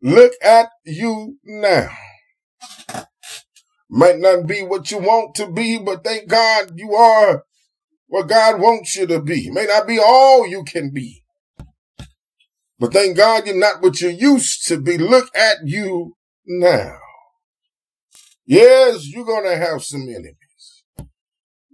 look 0.00 0.32
at 0.42 0.68
you 0.84 1.38
now. 1.44 1.90
Might 3.90 4.18
not 4.18 4.46
be 4.46 4.62
what 4.62 4.90
you 4.90 4.98
want 4.98 5.34
to 5.36 5.50
be, 5.50 5.78
but 5.78 6.02
thank 6.02 6.28
God 6.28 6.72
you 6.76 6.94
are 6.94 7.44
what 8.06 8.28
God 8.28 8.60
wants 8.60 8.96
you 8.96 9.06
to 9.06 9.20
be. 9.20 9.50
May 9.50 9.66
not 9.66 9.86
be 9.86 9.98
all 9.98 10.46
you 10.46 10.64
can 10.64 10.90
be. 10.92 11.24
But 12.78 12.92
thank 12.92 13.16
God 13.16 13.46
you're 13.46 13.58
not 13.58 13.82
what 13.82 14.00
you 14.00 14.08
used 14.08 14.66
to 14.68 14.80
be. 14.80 14.98
Look 14.98 15.34
at 15.36 15.58
you 15.64 16.16
now. 16.46 16.96
Yes, 18.44 19.06
you're 19.08 19.24
going 19.24 19.44
to 19.44 19.56
have 19.56 19.84
some 19.84 20.02
enemies. 20.02 20.36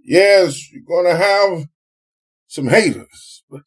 Yes, 0.09 0.71
you're 0.71 0.81
going 0.81 1.05
to 1.05 1.15
have 1.15 1.67
some 2.47 2.67
haters. 2.67 3.43
But 3.47 3.61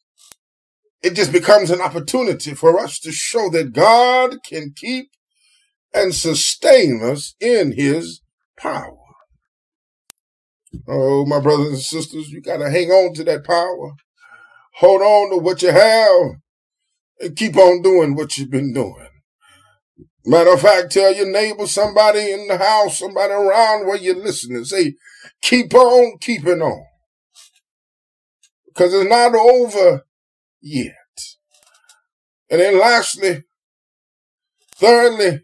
it 1.01 1.15
just 1.15 1.31
becomes 1.31 1.71
an 1.71 1.79
opportunity 1.79 2.53
for 2.53 2.77
us 2.77 2.99
to 2.99 3.13
show 3.13 3.49
that 3.51 3.71
God 3.71 4.43
can 4.43 4.73
keep 4.75 5.11
and 5.93 6.13
sustain 6.13 7.01
us 7.01 7.33
in 7.39 7.71
his 7.71 8.19
power. 8.57 8.97
Oh, 10.85 11.25
my 11.25 11.39
brothers 11.39 11.67
and 11.69 11.79
sisters, 11.79 12.29
you 12.29 12.41
got 12.41 12.57
to 12.57 12.69
hang 12.69 12.89
on 12.89 13.13
to 13.13 13.23
that 13.23 13.45
power. 13.45 13.93
Hold 14.79 15.01
on 15.01 15.29
to 15.31 15.37
what 15.37 15.61
you 15.61 15.71
have 15.71 16.41
and 17.21 17.37
keep 17.37 17.55
on 17.55 17.81
doing 17.81 18.15
what 18.15 18.37
you've 18.37 18.51
been 18.51 18.73
doing. 18.73 19.12
Matter 20.25 20.53
of 20.53 20.61
fact, 20.61 20.91
tell 20.91 21.13
your 21.13 21.29
neighbor, 21.29 21.67
somebody 21.67 22.31
in 22.31 22.47
the 22.47 22.57
house, 22.57 22.99
somebody 22.99 23.33
around 23.33 23.85
where 23.85 23.97
you're 23.97 24.15
listening, 24.15 24.63
say, 24.63 24.95
keep 25.41 25.73
on 25.73 26.17
keeping 26.19 26.61
on. 26.61 26.85
Because 28.67 28.93
it's 28.93 29.09
not 29.09 29.35
over 29.35 30.05
yet. 30.61 30.95
And 32.49 32.61
then 32.61 32.79
lastly, 32.79 33.43
thirdly, 34.75 35.41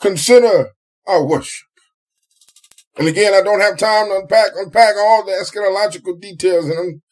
consider 0.00 0.70
our 1.06 1.24
worship. 1.24 1.66
And 2.96 3.06
again, 3.06 3.32
I 3.34 3.42
don't 3.42 3.60
have 3.60 3.78
time 3.78 4.06
to 4.08 4.16
unpack, 4.16 4.50
unpack 4.56 4.96
all 4.96 5.24
the 5.24 5.32
eschatological 5.32 6.20
details, 6.20 6.68
and 6.68 6.78
I'm 6.78 7.02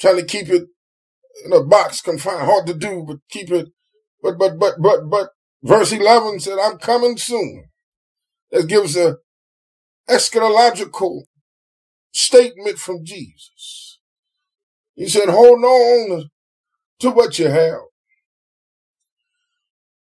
trying 0.00 0.16
to 0.16 0.24
keep 0.24 0.48
it 0.48 0.64
in 1.44 1.52
a 1.52 1.62
box 1.62 2.00
confined, 2.00 2.42
hard 2.42 2.66
to 2.66 2.74
do, 2.74 3.04
but 3.06 3.18
keep 3.28 3.50
it. 3.52 3.68
But, 4.22 4.38
but, 4.38 4.58
but, 4.58 4.74
but, 4.82 5.08
but, 5.08 5.30
verse 5.62 5.92
11 5.92 6.40
said, 6.40 6.58
I'm 6.58 6.78
coming 6.78 7.16
soon. 7.16 7.64
That 8.50 8.66
gives 8.66 8.96
a 8.96 9.18
eschatological 10.08 11.22
statement 12.12 12.78
from 12.78 13.04
Jesus. 13.04 14.00
He 14.94 15.08
said, 15.08 15.28
hold 15.28 15.62
on 15.64 16.30
to 16.98 17.10
what 17.10 17.38
you 17.38 17.48
have 17.48 17.80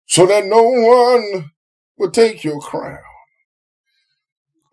so 0.06 0.26
that 0.26 0.46
no 0.46 0.62
one 0.62 1.50
will 1.98 2.10
take 2.10 2.42
your 2.42 2.60
crown. 2.60 2.98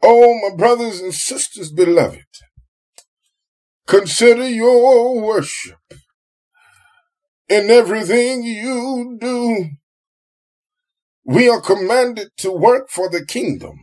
Oh, 0.02 0.40
my 0.48 0.56
brothers 0.56 1.02
and 1.02 1.14
sisters, 1.14 1.72
beloved, 1.72 2.26
consider 3.88 4.48
your 4.48 5.20
worship 5.22 5.80
in 7.50 7.70
everything 7.70 8.44
you 8.44 9.18
do. 9.20 9.70
We 11.26 11.50
are 11.50 11.60
commanded 11.62 12.30
to 12.38 12.52
work 12.52 12.90
for 12.90 13.10
the 13.10 13.26
kingdom. 13.26 13.80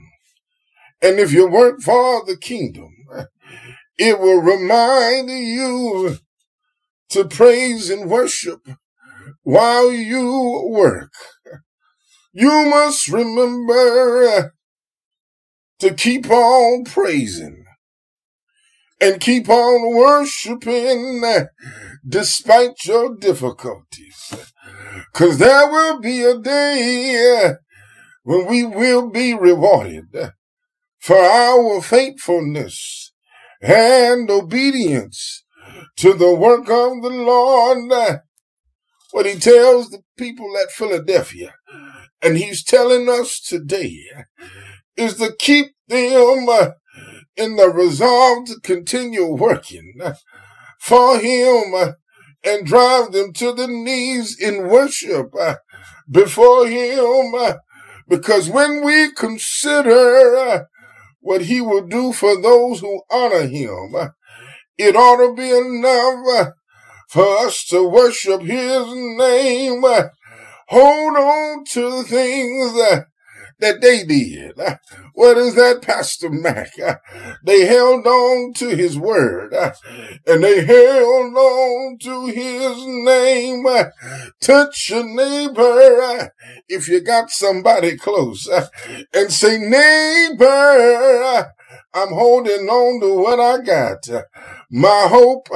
And 1.02 1.18
if 1.18 1.32
you 1.32 1.48
work 1.48 1.80
for 1.80 2.24
the 2.24 2.36
kingdom, 2.36 2.94
it 3.98 4.20
will 4.20 4.40
remind 4.40 5.28
you 5.28 6.18
to 7.10 7.24
praise 7.26 7.90
and 7.90 8.08
worship 8.08 8.60
while 9.42 9.90
you 9.90 10.68
work. 10.70 11.12
You 12.32 12.66
must 12.66 13.08
remember 13.08 14.54
to 15.80 15.94
keep 15.94 16.30
on 16.30 16.84
praising 16.84 17.64
and 19.00 19.20
keep 19.20 19.48
on 19.48 19.94
worshiping 19.94 21.24
despite 22.08 22.84
your 22.86 23.16
difficulties. 23.16 24.51
Cause 25.12 25.38
there 25.38 25.70
will 25.70 26.00
be 26.00 26.22
a 26.22 26.38
day 26.38 27.54
when 28.22 28.46
we 28.46 28.64
will 28.64 29.10
be 29.10 29.34
rewarded 29.34 30.32
for 30.98 31.16
our 31.16 31.82
faithfulness 31.82 33.12
and 33.60 34.30
obedience 34.30 35.44
to 35.96 36.14
the 36.14 36.34
work 36.34 36.68
of 36.70 37.02
the 37.02 37.10
Lord. 37.10 38.20
What 39.12 39.26
he 39.26 39.38
tells 39.38 39.90
the 39.90 40.02
people 40.16 40.56
at 40.56 40.70
Philadelphia, 40.70 41.54
and 42.22 42.38
he's 42.38 42.64
telling 42.64 43.08
us 43.08 43.40
today, 43.40 43.98
is 44.96 45.16
to 45.16 45.34
keep 45.38 45.74
them 45.88 46.46
in 47.36 47.56
the 47.56 47.68
resolve 47.68 48.46
to 48.46 48.60
continue 48.62 49.26
working 49.26 49.94
for 50.80 51.18
him 51.18 51.94
and 52.44 52.66
drive 52.66 53.12
them 53.12 53.32
to 53.34 53.52
the 53.52 53.66
knees 53.66 54.38
in 54.40 54.68
worship 54.68 55.32
uh, 55.38 55.56
before 56.10 56.66
him. 56.66 57.34
Uh, 57.34 57.54
because 58.08 58.48
when 58.48 58.84
we 58.84 59.12
consider 59.12 60.36
uh, 60.36 60.60
what 61.20 61.42
he 61.42 61.60
will 61.60 61.86
do 61.86 62.12
for 62.12 62.40
those 62.40 62.80
who 62.80 63.02
honor 63.10 63.46
him, 63.46 63.94
it 64.76 64.96
ought 64.96 65.24
to 65.24 65.34
be 65.34 65.50
enough 65.50 66.52
for 67.08 67.38
us 67.38 67.64
to 67.66 67.88
worship 67.88 68.40
his 68.42 68.86
name. 68.94 69.82
Hold 70.68 71.16
on 71.16 71.64
to 71.66 72.02
things 72.02 72.72
that 73.62 73.82
they 73.82 74.04
did. 74.04 74.54
What 75.14 75.38
is 75.38 75.56
that, 75.56 75.82
Pastor 75.82 76.30
Mac? 76.30 76.72
They 77.44 77.66
held 77.66 78.06
on 78.06 78.54
to 78.56 78.70
his 78.70 78.98
word 78.98 79.54
and 80.28 80.44
they 80.44 80.64
held 80.64 81.34
on 81.36 81.98
to 82.02 82.26
his 82.26 82.86
name. 82.86 83.66
Touch 84.40 84.90
your 84.90 85.04
neighbor 85.04 86.32
if 86.68 86.88
you 86.88 87.00
got 87.02 87.30
somebody 87.30 87.98
close 87.98 88.48
and 89.14 89.32
say, 89.32 89.58
neighbor, 89.58 91.52
I'm 91.94 92.12
holding 92.14 92.68
on 92.68 93.00
to 93.02 93.14
what 93.14 93.40
I 93.40 93.62
got. 93.64 94.08
My 94.70 95.06
hope, 95.10 95.48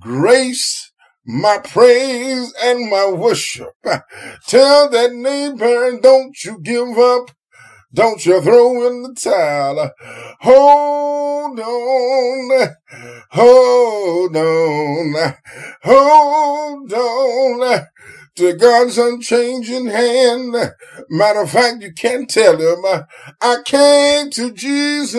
grace, 0.00 0.89
my 1.26 1.58
praise 1.58 2.52
and 2.62 2.90
my 2.90 3.10
worship. 3.10 3.74
Tell 4.46 4.88
that 4.90 5.12
neighbor, 5.12 5.98
don't 6.00 6.44
you 6.44 6.60
give 6.60 6.98
up. 6.98 7.30
Don't 7.92 8.24
you 8.24 8.40
throw 8.40 8.86
in 8.86 9.02
the 9.02 9.14
towel. 9.14 9.90
Hold 10.40 11.58
on. 11.58 12.76
Hold 13.30 14.36
on. 14.36 15.34
Hold 15.82 16.92
on 16.92 17.86
to 18.36 18.54
God's 18.54 18.96
unchanging 18.96 19.86
hand. 19.86 20.54
Matter 21.10 21.42
of 21.42 21.50
fact, 21.50 21.82
you 21.82 21.92
can't 21.92 22.28
tell 22.28 22.56
him. 22.56 23.04
I 23.40 23.58
came 23.64 24.30
to 24.30 24.50
Jesus 24.52 25.14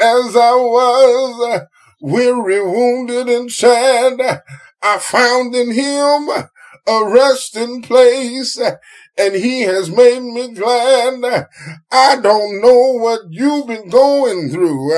as 0.00 0.36
I 0.36 0.54
was, 0.56 1.60
weary, 2.00 2.62
wounded, 2.62 3.28
and 3.28 3.50
sad. 3.50 4.42
I 4.84 4.98
found 4.98 5.54
in 5.54 5.72
him 5.72 6.28
a 6.86 7.04
resting 7.06 7.80
place 7.80 8.60
and 9.16 9.34
he 9.34 9.62
has 9.62 9.90
made 9.90 10.20
me 10.20 10.52
glad. 10.52 11.48
I 11.90 12.16
don't 12.20 12.60
know 12.60 12.92
what 12.98 13.20
you've 13.30 13.66
been 13.66 13.88
going 13.88 14.50
through. 14.50 14.92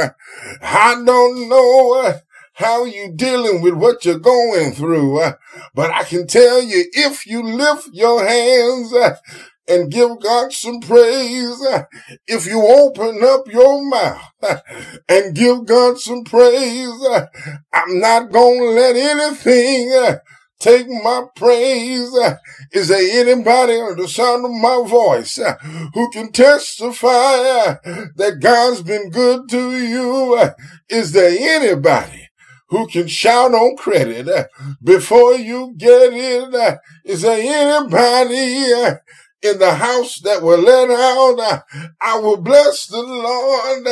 I 0.61 1.03
don't 1.07 1.49
know 1.49 2.14
how 2.55 2.85
you 2.85 3.12
dealing 3.14 3.62
with 3.62 3.75
what 3.75 4.05
you're 4.05 4.18
going 4.18 4.72
through. 4.72 5.20
But 5.72 5.92
I 5.92 6.03
can 6.03 6.27
tell 6.27 6.61
you, 6.61 6.87
if 6.92 7.25
you 7.25 7.44
lift 7.44 7.90
your 7.92 8.27
hands 8.27 8.92
and 9.68 9.90
give 9.90 10.20
God 10.20 10.52
some 10.52 10.81
praise. 10.81 11.61
Uh, 11.62 11.85
if 12.26 12.46
you 12.46 12.62
open 12.62 13.22
up 13.24 13.48
your 13.48 13.85
mouth 13.88 14.33
uh, 14.42 14.59
and 15.09 15.35
give 15.35 15.66
God 15.66 15.98
some 15.98 16.24
praise, 16.24 17.00
uh, 17.11 17.26
I'm 17.72 18.00
not 18.00 18.31
going 18.31 18.61
to 18.61 18.70
let 18.70 18.96
anything 18.96 20.18
take 20.59 20.88
my 20.88 21.24
praise. 21.35 22.11
Is 22.72 22.88
there 22.88 23.20
anybody 23.20 23.74
on 23.74 23.96
the 23.96 24.09
sound 24.09 24.44
of 24.44 24.50
my 24.52 24.85
voice 24.88 25.38
who 25.94 26.11
can 26.11 26.33
testify 26.33 27.76
that 28.16 28.38
God's 28.40 28.83
been 28.83 29.11
good 29.11 29.48
to 29.50 29.76
you? 29.76 30.50
Is 30.88 31.12
there 31.12 31.37
anybody? 31.38 32.22
Who 32.68 32.88
can 32.88 33.07
shout 33.07 33.55
on 33.55 33.76
credit 33.76 34.48
before 34.83 35.35
you 35.35 35.74
get 35.76 36.12
it? 36.12 36.79
Is 37.05 37.22
there 37.22 37.38
anybody 37.40 38.98
in 39.46 39.59
the 39.59 39.74
house 39.74 40.20
that 40.20 40.42
will 40.42 40.59
let 40.59 40.90
out, 40.90 41.62
I 42.00 42.18
will 42.18 42.37
bless 42.38 42.87
the 42.87 43.02
Lord 43.02 43.87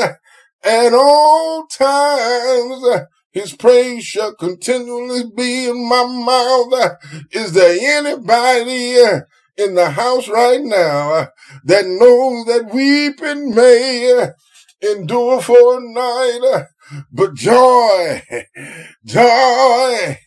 At 0.63 0.95
all 0.95 1.67
times, 1.67 3.07
his 3.33 3.55
praise 3.55 4.05
shall 4.05 4.35
continually 4.35 5.25
be 5.37 5.69
in 5.69 5.89
my 5.89 6.05
mouth. 6.05 6.97
Is 7.33 7.53
there 7.53 7.77
anybody 7.81 8.97
in 9.57 9.75
the 9.75 9.91
house 9.91 10.29
right 10.29 10.63
now 10.63 11.29
that 11.65 11.87
knows 11.87 12.47
that 12.47 12.73
weeping 12.73 13.55
may 13.55 14.31
endure 14.83 15.41
for 15.41 15.79
a 15.79 15.81
night, 15.81 16.67
but 17.13 17.35
joy, 17.35 18.23
joy, 19.05 20.19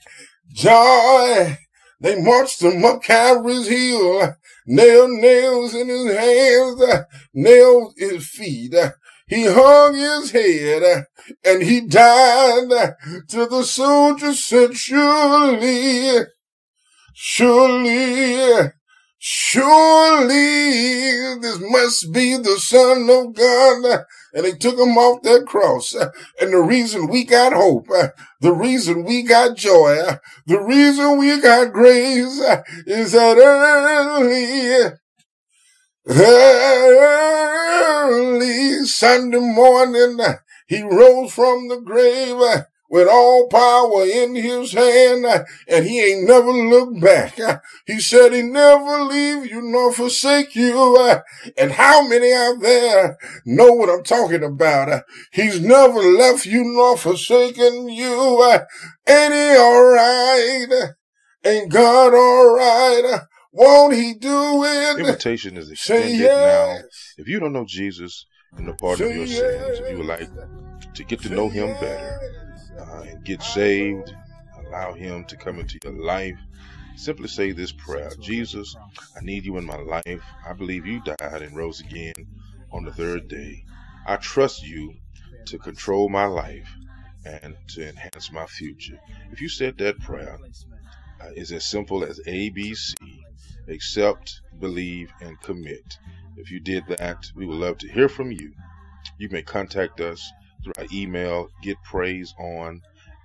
joy. 0.54 1.58
They 2.00 2.22
marched 2.22 2.62
him 2.62 2.86
up 2.86 3.02
Calvary's 3.02 3.68
hill, 3.68 4.36
nailed 4.68 5.12
nails 5.12 5.74
in 5.74 5.88
his 5.88 6.16
hands, 6.16 7.06
nailed 7.34 7.94
his 7.98 8.28
feet. 8.28 8.76
He 9.28 9.46
hung 9.46 9.96
his 9.96 10.32
head 10.32 11.06
and 11.44 11.64
he 11.64 11.82
died 11.82 12.96
till 13.28 13.50
the 13.50 13.64
soldier 13.64 14.34
said, 14.34 14.76
surely, 14.76 16.26
surely, 17.14 18.47
surely 19.20 20.30
this 21.40 21.60
must 21.60 22.14
be 22.14 22.38
the 22.38 22.58
son 22.60 23.10
of 23.10 23.34
God. 23.34 24.06
And 24.34 24.46
they 24.46 24.52
took 24.52 24.78
him 24.78 24.98
off 24.98 25.24
that 25.24 25.46
cross. 25.48 25.94
And 25.94 26.54
the 26.54 26.62
reason 26.62 27.08
we 27.08 27.26
got 27.26 27.54
hope, 27.54 27.88
the 28.40 28.54
reason 28.54 29.04
we 29.04 29.24
got 29.24 29.56
joy, 29.56 30.20
the 30.46 30.60
reason 30.60 31.18
we 31.18 31.42
got 31.42 31.74
grace 31.74 32.40
is 32.86 33.14
that 33.14 33.38
early, 33.38 34.92
early 38.08 38.86
Sunday 38.86 39.40
morning, 39.40 40.20
he 40.68 40.84
rose 40.84 41.34
from 41.34 41.70
the 41.70 41.80
grave 41.80 42.38
with 42.90 43.08
all 43.08 43.48
power 43.48 44.04
in 44.06 44.36
his 44.36 44.72
hand, 44.74 45.26
and 45.68 45.86
he 45.86 46.02
ain't 46.02 46.28
never 46.28 46.52
looked 46.52 47.02
back. 47.02 47.38
He 47.86 48.00
said 48.00 48.34
he 48.34 48.42
never 48.42 49.04
leave 49.04 49.46
you 49.50 49.62
nor 49.62 49.92
forsake 49.92 50.56
you. 50.56 50.98
And 51.58 51.72
how 51.74 52.08
many 52.08 52.34
out 52.34 52.62
there 52.62 53.18
know 53.46 53.74
what 53.74 53.90
I'm 53.90 54.04
talking 54.04 54.44
about? 54.44 55.04
He's 55.32 55.60
never 55.60 56.00
left 56.00 56.46
you 56.46 56.64
nor 56.64 56.98
forsaken 56.98 57.90
you. 57.90 58.44
Ain't 59.08 59.34
he 59.34 59.58
alright? 59.58 60.94
Ain't 61.46 61.72
God 61.72 62.14
alright? 62.14 63.22
Won't 63.52 63.96
he 63.96 64.14
do 64.14 64.64
it? 64.64 65.00
Invitation 65.00 65.58
is 65.58 65.68
Say 65.68 65.72
extended 65.72 66.20
yes. 66.20 66.82
now. 66.82 66.88
If 67.18 67.28
you 67.28 67.40
don't 67.40 67.54
know 67.54 67.66
Jesus 67.68 68.26
and 68.56 68.68
the 68.68 68.74
pardon 68.74 69.10
of 69.10 69.16
your 69.16 69.28
sins, 69.28 69.80
if 69.80 69.92
you 69.92 69.98
would 69.98 70.06
like 70.06 70.30
to 70.94 71.04
get 71.04 71.22
to 71.22 71.30
know 71.30 71.50
him 71.50 71.74
better 71.80 72.47
uh, 72.80 73.04
and 73.08 73.24
get 73.24 73.42
saved, 73.44 74.14
allow 74.66 74.94
him 74.94 75.26
to 75.26 75.38
come 75.38 75.60
into 75.60 75.80
your 75.84 75.94
life, 75.94 76.38
simply 76.96 77.28
say 77.28 77.52
this 77.52 77.72
prayer 77.72 78.12
Jesus, 78.20 78.76
I 79.16 79.24
need 79.24 79.46
you 79.46 79.58
in 79.58 79.66
my 79.66 79.78
life. 79.78 80.24
I 80.46 80.54
believe 80.54 80.86
you 80.86 81.02
died 81.02 81.42
and 81.42 81.56
rose 81.56 81.82
again 81.82 82.14
on 82.72 82.84
the 82.84 82.92
third 82.94 83.28
day. 83.28 83.64
I 84.06 84.18
trust 84.18 84.66
you 84.66 84.94
to 85.46 85.58
control 85.58 86.10
my 86.10 86.26
life 86.26 86.70
and 87.26 87.56
to 87.70 87.88
enhance 87.88 88.32
my 88.32 88.46
future. 88.46 89.00
If 89.32 89.42
you 89.42 89.50
said 89.50 89.78
that 89.78 90.00
prayer, 90.00 90.40
uh, 91.22 91.30
it's 91.36 91.52
as 91.52 91.66
simple 91.66 92.04
as 92.04 92.20
ABC 92.28 92.94
accept, 93.68 94.42
believe, 94.60 95.12
and 95.22 95.40
commit. 95.42 95.98
If 96.38 96.52
you 96.52 96.60
did 96.60 96.86
that, 96.88 97.32
we 97.36 97.46
would 97.46 97.58
love 97.58 97.78
to 97.80 97.92
hear 97.92 98.08
from 98.08 98.32
you. 98.32 98.54
You 99.18 99.30
may 99.30 99.42
contact 99.42 100.00
us 100.00 100.32
through 100.68 100.84
our 100.84 100.88
email, 100.94 101.50
getpraiseon 101.64 102.82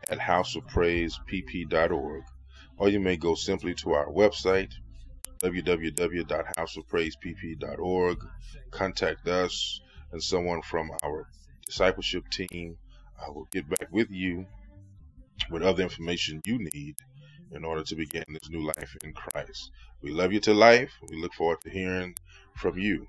at 0.08 0.18
houseofpraisepp.org, 0.18 2.22
or 2.78 2.88
you 2.88 3.00
may 3.00 3.16
go 3.16 3.34
simply 3.34 3.74
to 3.74 3.94
our 3.94 4.06
website, 4.06 4.72
www.houseofpraisepp.org, 5.40 8.18
contact 8.70 9.26
us, 9.26 9.80
and 10.12 10.22
someone 10.22 10.62
from 10.62 10.92
our 11.02 11.26
discipleship 11.66 12.30
team 12.30 12.76
will 13.28 13.48
get 13.50 13.68
back 13.68 13.88
with 13.90 14.08
you 14.10 14.46
with 15.50 15.62
other 15.62 15.82
information 15.82 16.40
you 16.44 16.58
need 16.72 16.94
in 17.50 17.64
order 17.64 17.82
to 17.82 17.96
begin 17.96 18.22
this 18.28 18.48
new 18.50 18.64
life 18.64 18.96
in 19.02 19.12
Christ. 19.12 19.72
We 20.00 20.12
love 20.12 20.32
you 20.32 20.38
to 20.40 20.54
life. 20.54 20.92
We 21.08 21.20
look 21.20 21.34
forward 21.34 21.60
to 21.62 21.70
hearing 21.70 22.14
from 22.56 22.78
you. 22.78 23.08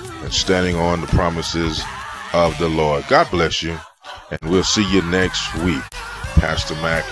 and 0.21 0.33
standing 0.33 0.75
on 0.75 1.01
the 1.01 1.07
promises 1.07 1.83
of 2.33 2.57
the 2.57 2.69
Lord. 2.69 3.05
God 3.07 3.29
bless 3.31 3.61
you. 3.61 3.77
And 4.31 4.39
we'll 4.49 4.63
see 4.63 4.89
you 4.91 5.01
next 5.03 5.53
week. 5.63 5.83
Pastor 6.35 6.75
Mac 6.75 7.05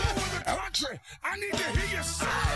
I 1.24 1.38
need 1.40 1.54
to 1.54 1.80
hear 1.80 1.98
you 1.98 2.49